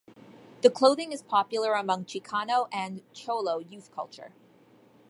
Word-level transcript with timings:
The 0.63 0.71
clothing 0.71 1.11
is 1.11 1.21
popular 1.21 1.73
among 1.73 2.05
Chicano 2.05 2.67
and 2.71 3.03
"cholo" 3.13 3.59
youth 3.59 3.91
culture. 3.91 4.31